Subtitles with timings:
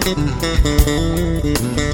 [0.00, 1.89] Mm-hmm.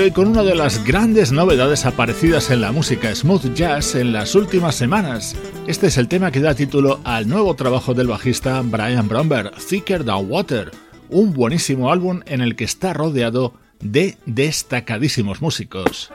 [0.00, 4.34] Hoy con una de las grandes novedades aparecidas en la música smooth jazz en las
[4.34, 5.36] últimas semanas.
[5.66, 10.04] Este es el tema que da título al nuevo trabajo del bajista Brian Bromberg, Thicker
[10.04, 10.70] Than Water,
[11.10, 16.10] un buenísimo álbum en el que está rodeado de destacadísimos músicos.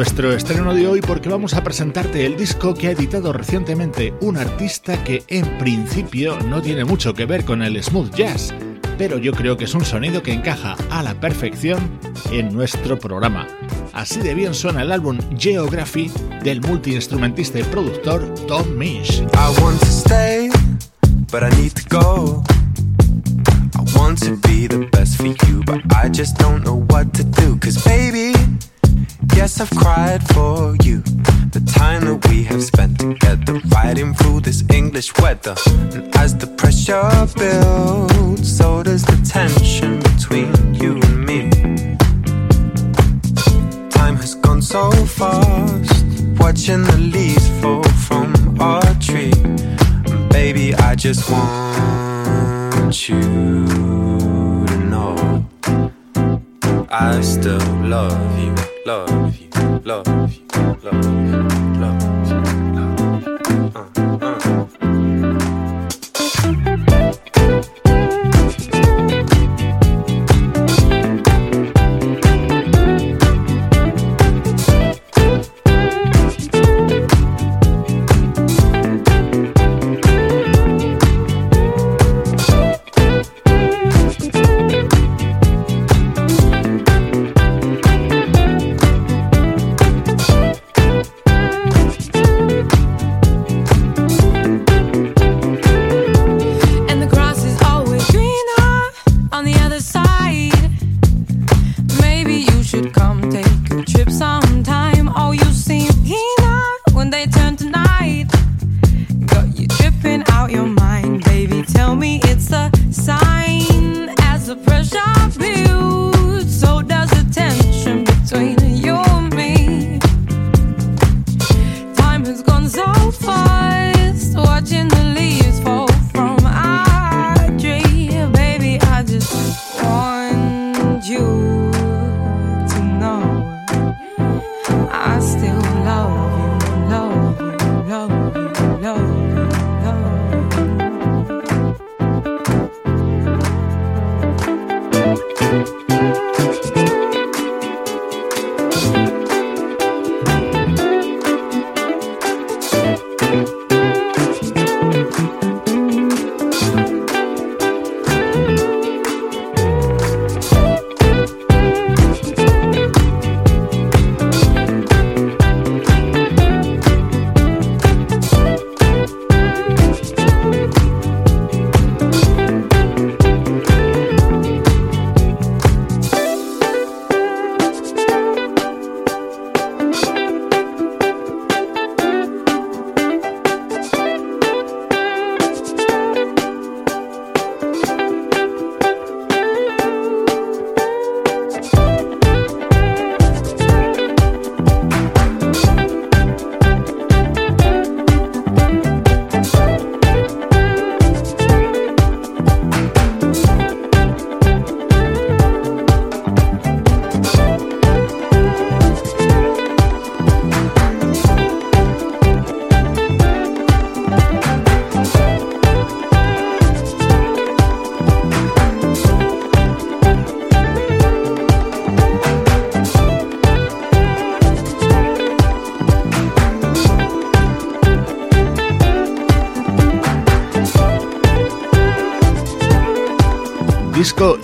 [0.00, 4.38] Nuestro estreno de hoy porque vamos a presentarte el disco que ha editado recientemente un
[4.38, 8.54] artista que en principio no tiene mucho que ver con el smooth jazz,
[8.96, 12.00] pero yo creo que es un sonido que encaja a la perfección
[12.32, 13.46] en nuestro programa.
[13.92, 16.10] Así de bien suena el álbum Geography
[16.42, 19.20] del multiinstrumentista y productor Tom Misch.
[19.20, 19.26] I
[23.98, 27.58] want to be the best for you, but I just don't know what to do.
[27.84, 28.32] Baby,
[29.36, 31.02] Yes, I've cried for you.
[31.50, 35.54] The time that we have spent together, riding through this English weather.
[35.92, 41.50] And as the pressure builds, so does the tension between you and me.
[43.90, 46.04] Time has gone so fast,
[46.38, 49.32] watching the leaves fall from our tree.
[49.42, 53.20] And baby, I just want you
[54.66, 55.44] to know
[56.90, 58.54] I still love you,
[58.90, 59.48] love you,
[59.84, 60.39] love you,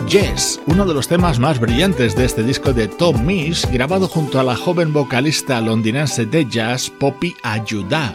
[0.08, 4.38] Yes, uno de los temas más brillantes de este disco de Tom Misch, grabado junto
[4.38, 8.14] a la joven vocalista londinense de jazz Poppy Ayuda.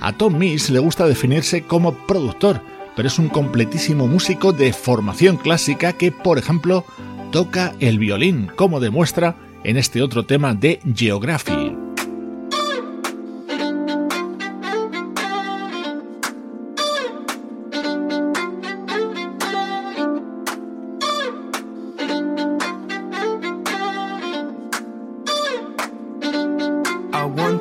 [0.00, 2.60] A Tom Misch le gusta definirse como productor,
[2.96, 6.84] pero es un completísimo músico de formación clásica que, por ejemplo,
[7.30, 11.67] toca el violín, como demuestra en este otro tema de Geography.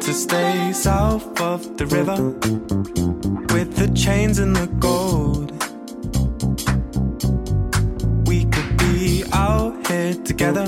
[0.08, 2.32] To stay south of the river
[3.54, 5.52] with the chains and the gold.
[8.26, 10.66] We could be out here together,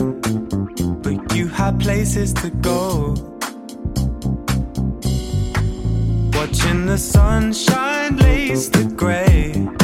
[1.03, 3.15] but you had places to go.
[6.37, 9.78] Watching the sunshine lace the gray.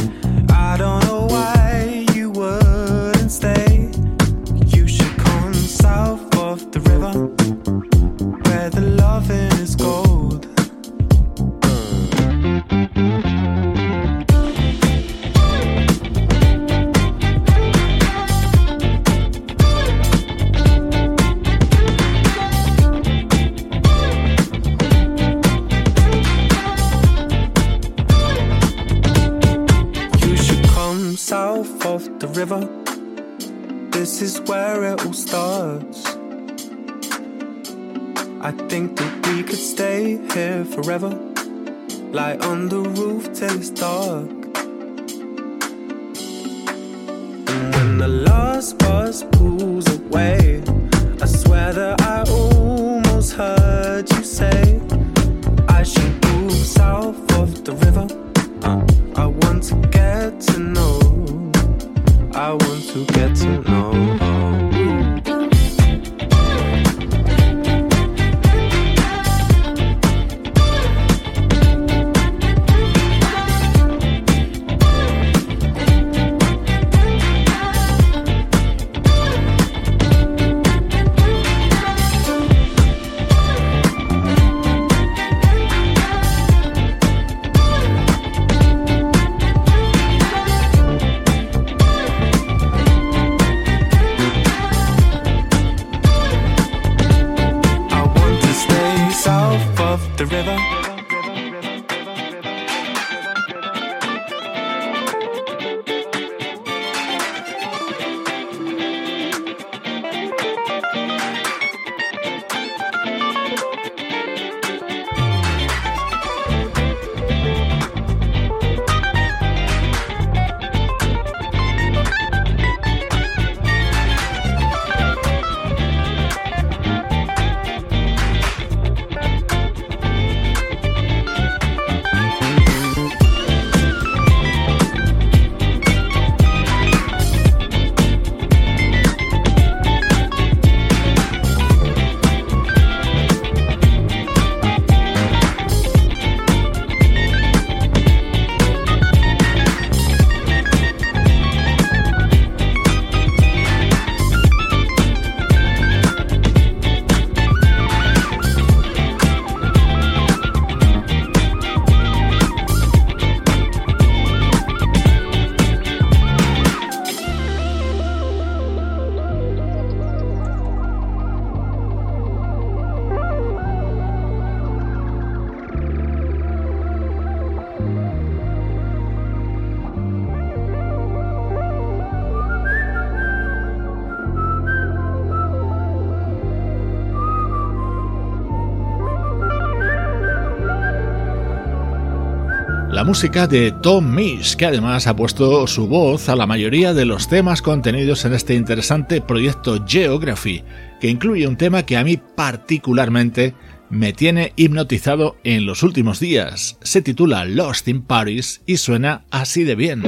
[193.16, 197.30] Música de Tom Misch, que además ha puesto su voz a la mayoría de los
[197.30, 200.66] temas contenidos en este interesante proyecto Geography,
[201.00, 203.54] que incluye un tema que a mí particularmente
[203.90, 206.78] me tiene hipnotizado en los últimos días.
[206.82, 210.04] Se titula Lost in Paris y suena así de bien.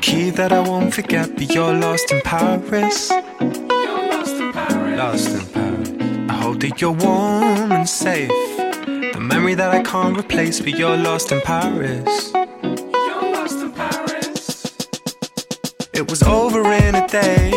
[0.00, 3.10] Key that I won't forget, but you're lost in Paris.
[3.10, 4.98] You're lost in Paris.
[4.98, 6.30] Lost in Paris.
[6.30, 8.28] I hope that you're warm and safe.
[8.28, 12.32] The memory that I can't replace, but you're lost in Paris.
[12.32, 14.76] You're lost in Paris.
[15.92, 17.50] It was over in a day.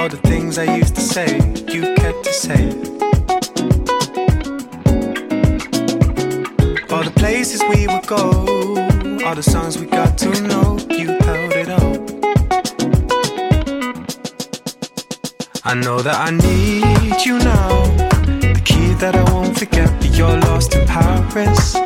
[0.00, 1.36] All the things I used to say,
[1.68, 2.68] you kept to say.
[6.92, 8.20] All the places we would go,
[9.24, 9.86] all the songs we
[15.70, 17.84] I know that I need you now.
[18.40, 21.76] The key that I won't forget, but you're lost in Paris.
[21.76, 21.80] I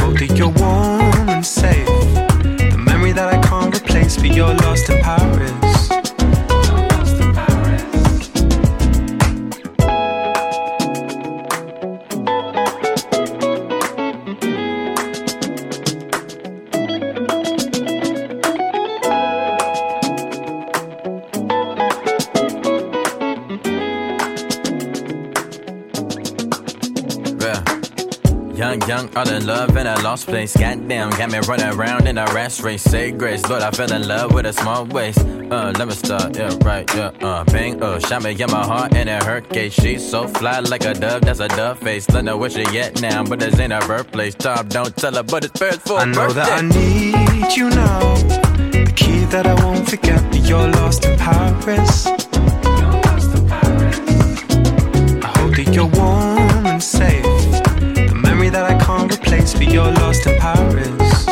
[0.00, 0.83] hope that you're warm
[29.24, 30.56] young, all in love in a lost place.
[30.56, 32.82] Goddamn, got me running around in a race race.
[32.82, 35.18] Say grace, Lord, I fell in love with a small waist.
[35.18, 38.94] Uh, let me start, yeah, right, yeah, uh, bang, uh, shot me in my heart
[38.94, 39.74] and it hurt case.
[39.74, 42.06] She's so fly like a dove, that's a dove face.
[42.06, 44.34] Don't know where she at now, but this ain't her birthplace.
[44.34, 46.34] Tom, don't tell her, but it's first for I know birthday.
[46.34, 48.14] that I need you now.
[48.70, 52.13] The key that I won't forget, but you're lost in Paris.
[59.72, 61.26] You're lost in Paris.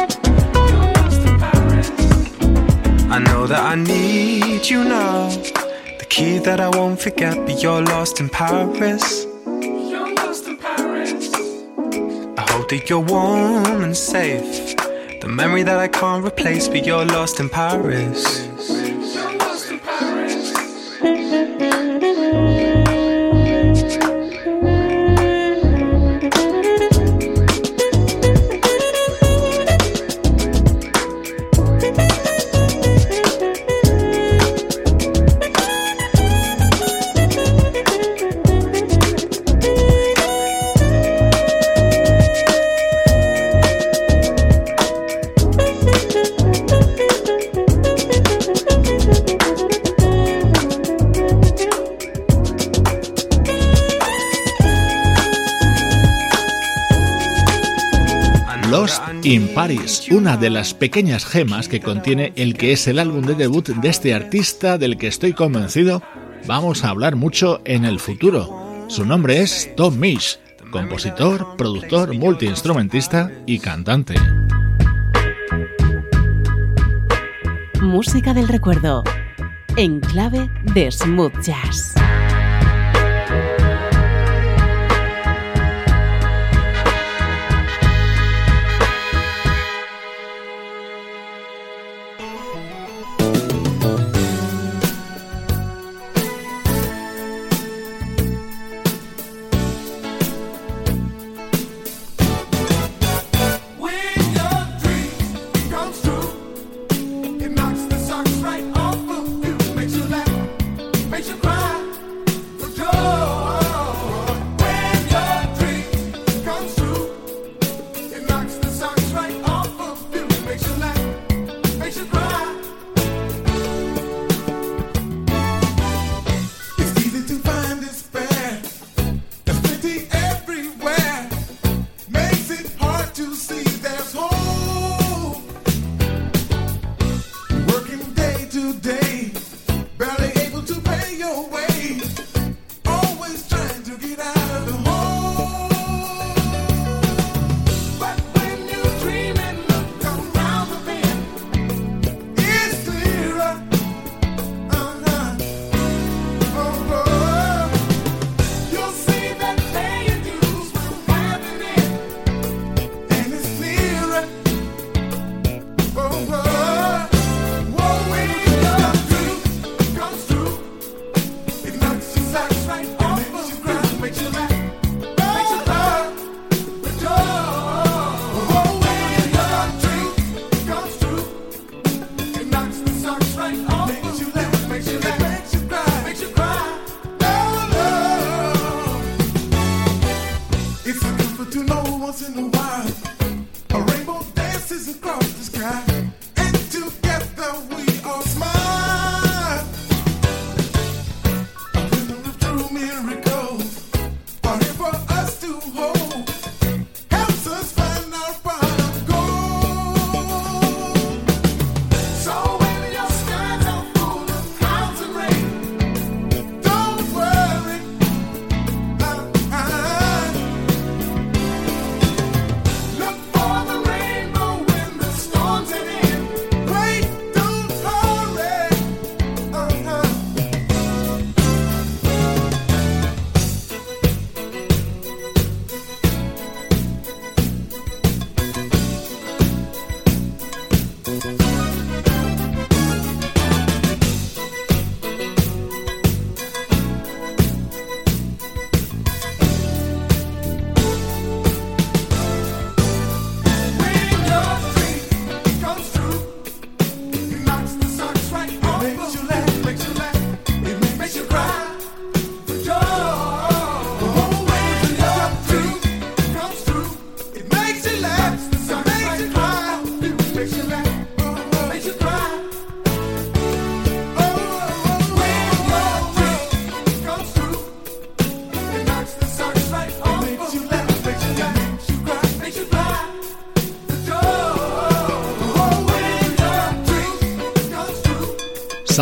[3.11, 5.29] I know that I need you now.
[5.99, 9.27] The key that I won't forget, but you're lost in Paris.
[12.39, 14.77] I hope that you're warm and safe.
[15.21, 18.49] The memory that I can't replace, but you're lost in Paris.
[59.33, 63.35] In Paris, una de las pequeñas gemas que contiene el que es el álbum de
[63.35, 66.03] debut de este artista del que estoy convencido
[66.47, 68.85] vamos a hablar mucho en el futuro.
[68.89, 70.39] Su nombre es Tom Misch,
[70.71, 74.17] compositor, productor, multiinstrumentista y cantante.
[77.81, 79.03] Música del recuerdo,
[79.77, 81.95] en clave de smooth jazz.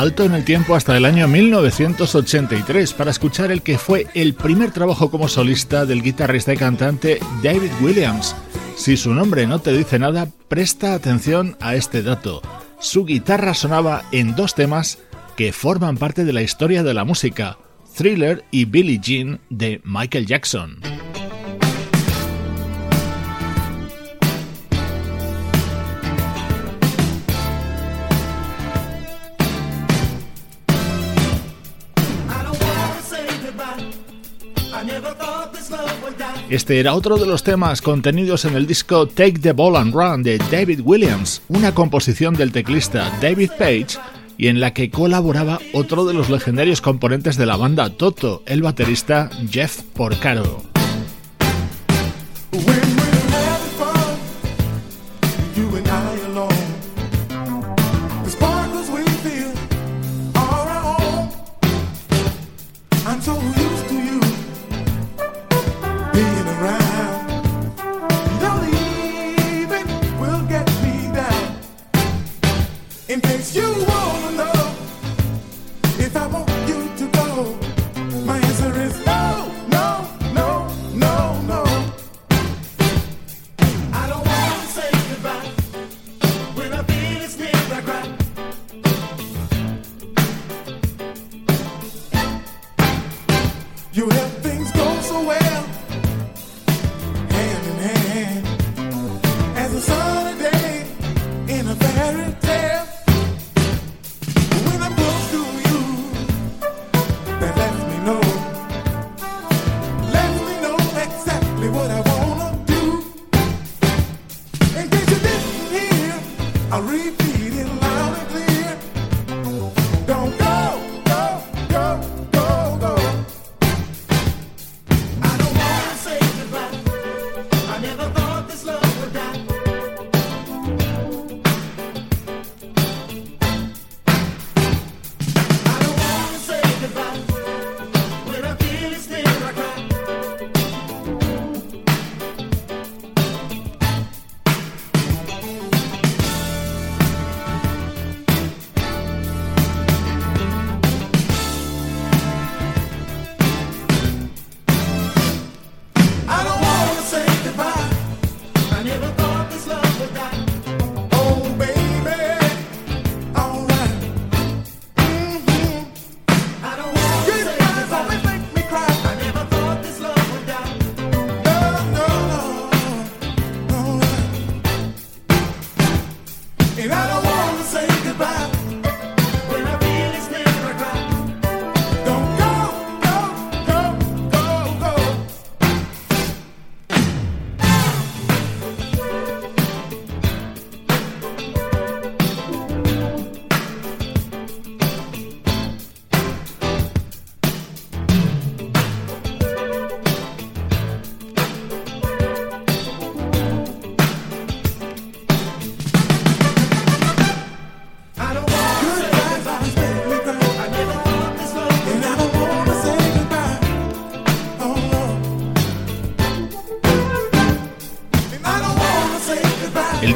[0.00, 4.70] Salto en el tiempo hasta el año 1983 para escuchar el que fue el primer
[4.70, 8.34] trabajo como solista del guitarrista y cantante David Williams.
[8.76, 12.40] Si su nombre no te dice nada, presta atención a este dato.
[12.78, 15.00] Su guitarra sonaba en dos temas
[15.36, 17.58] que forman parte de la historia de la música,
[17.94, 20.80] Thriller y Billie Jean de Michael Jackson.
[36.50, 40.24] Este era otro de los temas contenidos en el disco Take the Ball and Run
[40.24, 43.98] de David Williams, una composición del teclista David Page
[44.36, 48.62] y en la que colaboraba otro de los legendarios componentes de la banda Toto, el
[48.62, 50.69] baterista Jeff Porcaro.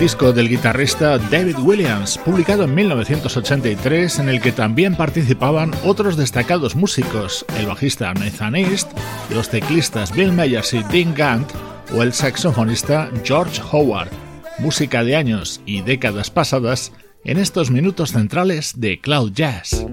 [0.04, 6.76] Disco del guitarrista David Williams, publicado en 1983, en el que también participaban otros destacados
[6.76, 8.92] músicos, el bajista Nathan East,
[9.30, 11.50] los teclistas Bill Meyers y Dean Gant
[11.96, 14.10] o el saxofonista George Howard.
[14.58, 16.92] Música de años y décadas pasadas
[17.24, 19.86] en estos minutos centrales de Cloud Jazz.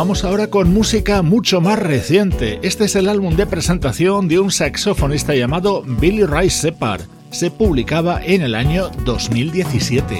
[0.00, 2.58] Vamos ahora con música mucho más reciente.
[2.62, 7.02] Este es el álbum de presentación de un saxofonista llamado Billy Ray Separ.
[7.30, 10.16] Se publicaba en el año 2017.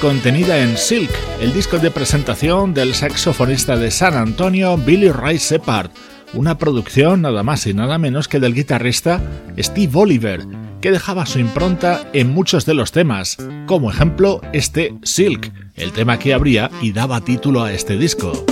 [0.00, 5.90] Contenida en Silk, el disco de presentación del saxofonista de San Antonio Billy Ray Separd,
[6.32, 9.20] una producción nada más y nada menos que del guitarrista
[9.58, 10.46] Steve Oliver,
[10.80, 16.18] que dejaba su impronta en muchos de los temas, como ejemplo este Silk, el tema
[16.18, 18.46] que abría y daba título a este disco.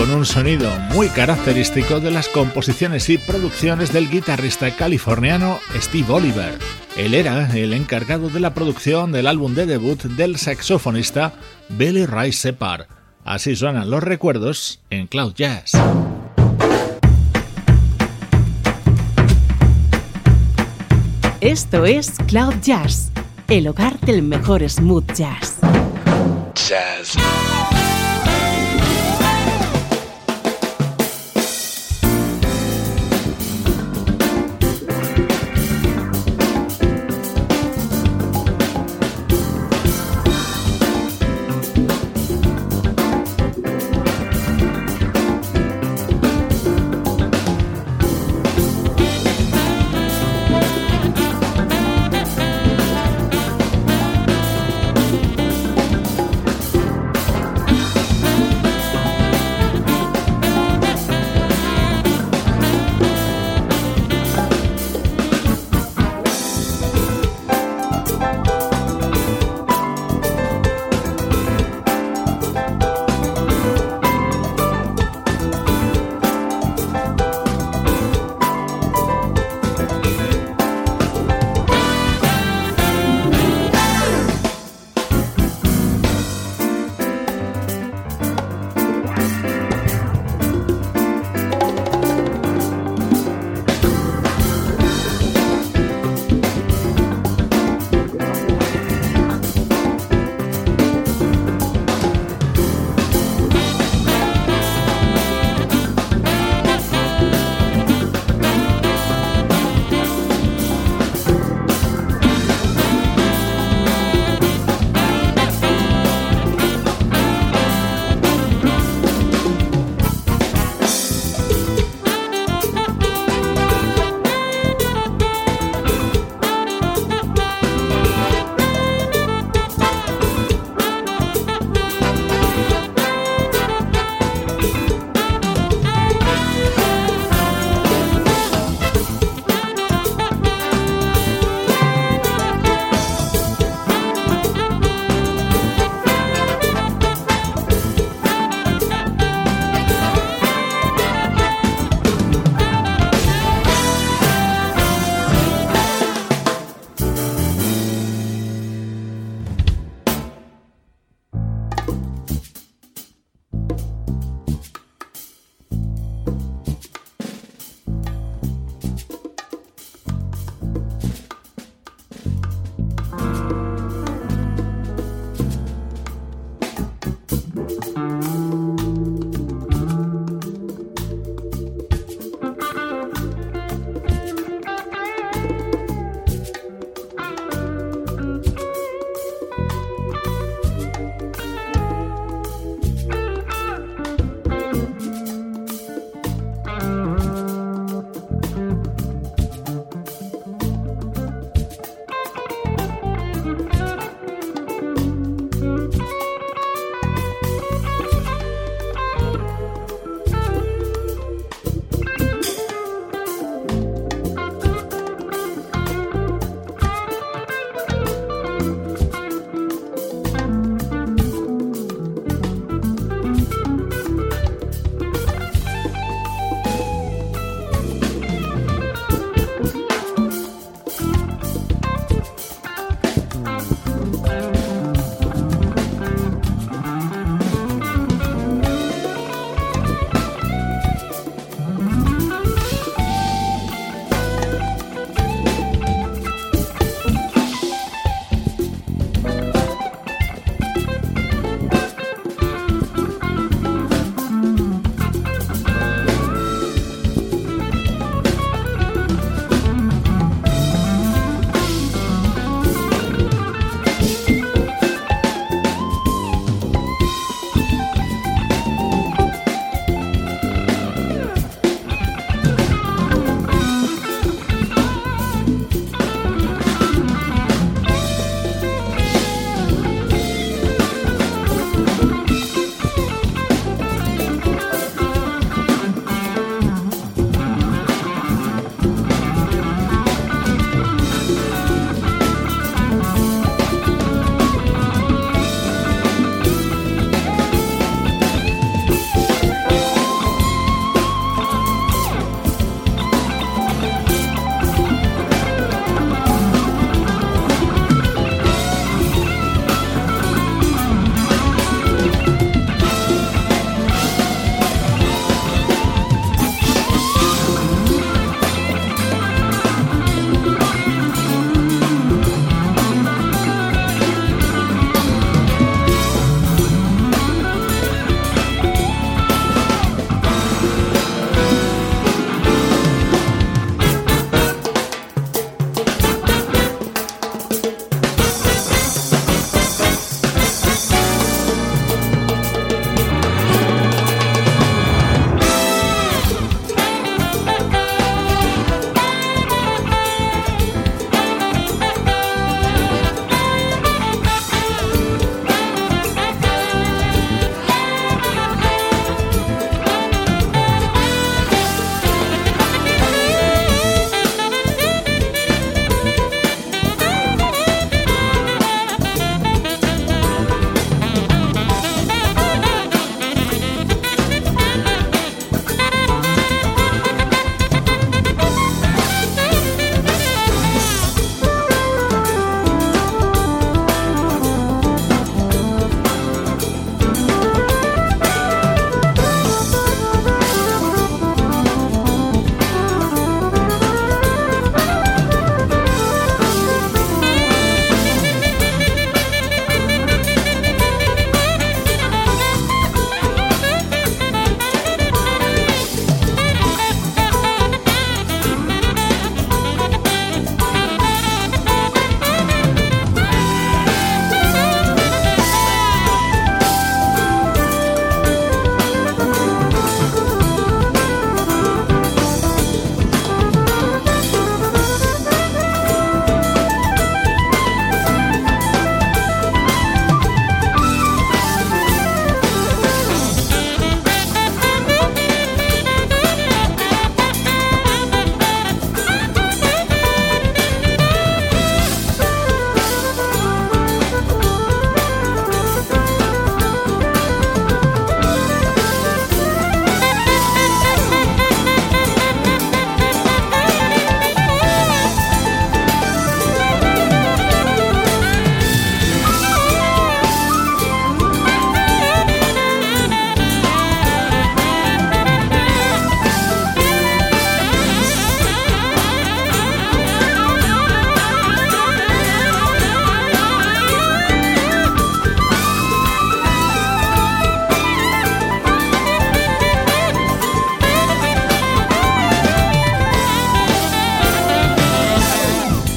[0.00, 6.58] Con un sonido muy característico de las composiciones y producciones del guitarrista californiano Steve Oliver.
[6.96, 11.34] Él era el encargado de la producción del álbum de debut del saxofonista
[11.68, 12.88] Billy Ray Separ.
[13.26, 15.72] Así suenan los recuerdos en Cloud Jazz.
[21.42, 23.10] Esto es Cloud Jazz,
[23.48, 25.58] el hogar del mejor smooth jazz.
[26.54, 27.18] Jazz.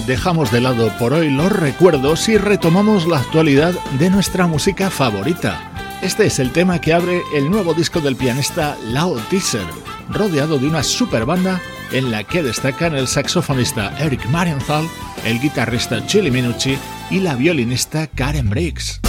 [0.06, 5.72] Dejamos de lado por hoy los recuerdos y retomamos la actualidad de nuestra música favorita.
[6.02, 9.66] Este es el tema que abre el nuevo disco del pianista Lao Teaser,
[10.10, 14.88] rodeado de una super banda en la que destacan el saxofonista Eric Marienthal,
[15.26, 16.78] el guitarrista Chili Minucci
[17.10, 19.00] y la violinista Karen Briggs.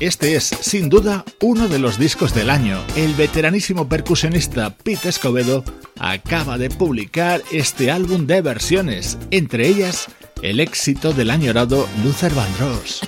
[0.00, 2.82] Este es, sin duda, uno de los discos del año.
[2.96, 5.62] El veteranísimo percusionista Pete Escobedo
[5.98, 10.08] acaba de publicar este álbum de versiones, entre ellas
[10.40, 13.02] el éxito del añorado Luther Vandross.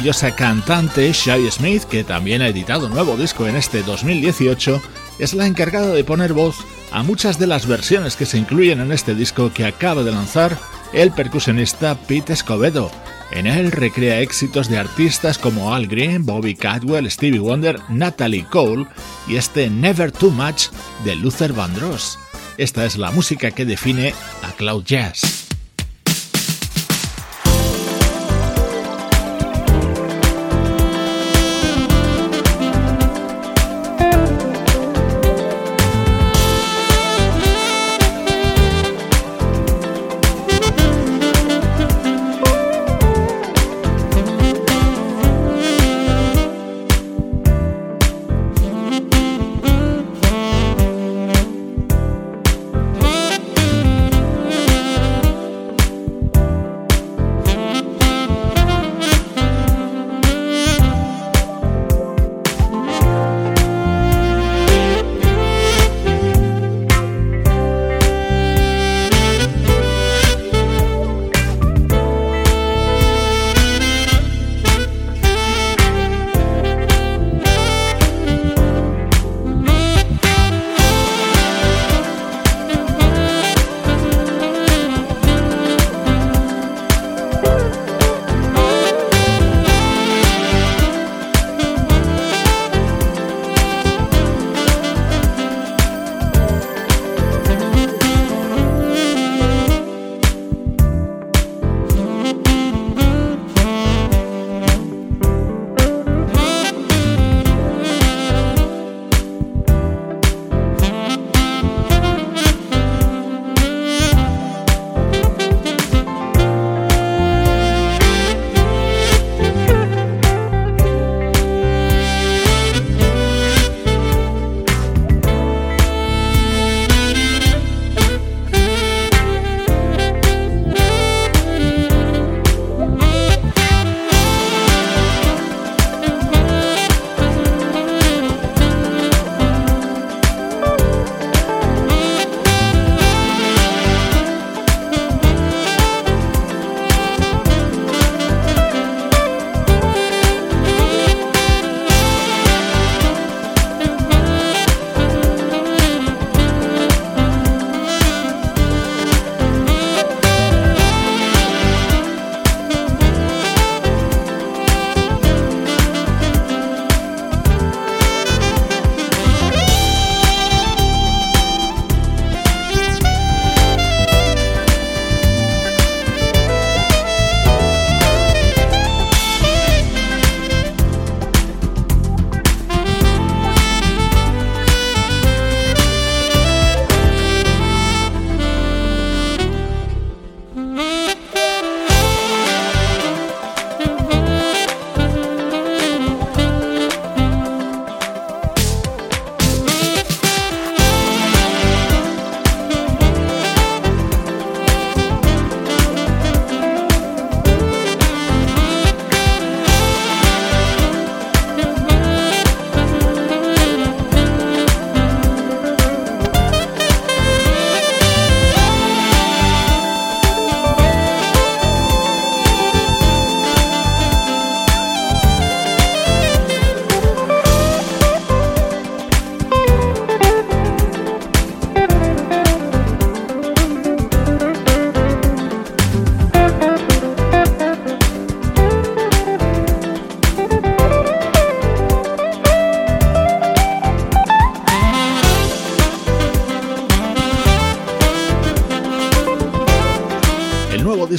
[0.00, 4.80] Maravillosa cantante Shai Smith, que también ha editado un nuevo disco en este 2018,
[5.18, 6.56] es la encargada de poner voz
[6.90, 10.56] a muchas de las versiones que se incluyen en este disco que acaba de lanzar
[10.94, 12.90] el percusionista Pete Escobedo.
[13.30, 18.86] En él recrea éxitos de artistas como Al Green, Bobby Cadwell, Stevie Wonder, Natalie Cole
[19.28, 20.68] y este Never Too Much
[21.04, 22.18] de Luther Vandross.
[22.56, 25.39] Esta es la música que define a Cloud Jazz.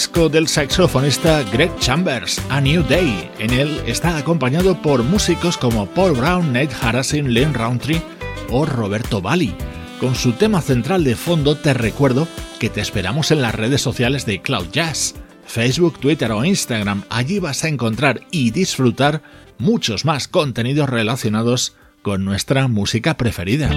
[0.01, 3.29] Disco del saxofonista Greg Chambers, A New Day.
[3.37, 8.01] En él está acompañado por músicos como Paul Brown, Nate Harrison, Len Roundtree
[8.49, 9.53] o Roberto Bali.
[9.99, 12.27] Con su tema central de fondo te recuerdo
[12.59, 15.13] que te esperamos en las redes sociales de Cloud Jazz,
[15.45, 17.03] Facebook, Twitter o Instagram.
[17.11, 19.21] Allí vas a encontrar y disfrutar
[19.59, 23.69] muchos más contenidos relacionados con nuestra música preferida.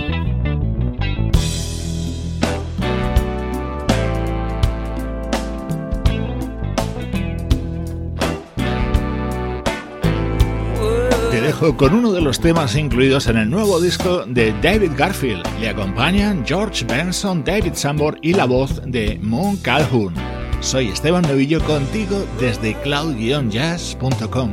[11.61, 15.47] Con uno de los temas incluidos en el nuevo disco de David Garfield.
[15.61, 20.15] Le acompañan George Benson, David Sambor y la voz de Moon Calhoun.
[20.61, 24.51] Soy Esteban Novillo contigo desde cloud-jazz.com.